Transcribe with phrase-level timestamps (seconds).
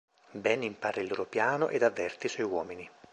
[0.43, 2.89] Ben impara il loro piano ed avverte i suoi uomini.